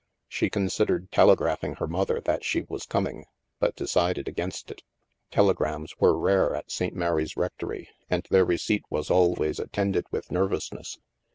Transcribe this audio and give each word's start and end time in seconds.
She 0.27 0.49
considered 0.49 1.11
telegraphing 1.11 1.75
her 1.75 1.85
mother 1.85 2.19
that 2.21 2.43
she 2.43 2.63
was 2.67 2.87
coming, 2.87 3.25
but 3.59 3.75
decided 3.75 4.27
against 4.27 4.71
it. 4.71 4.81
Telegrams 5.29 5.95
were 5.99 6.17
rare 6.17 6.55
at 6.55 6.71
St. 6.71 6.95
Mary's 6.95 7.37
Rectory, 7.37 7.87
and 8.09 8.25
their 8.31 8.43
receipt 8.43 8.83
was 8.89 9.11
always 9.11 9.59
attended 9.59 10.07
with 10.09 10.31
nervousness. 10.31 10.97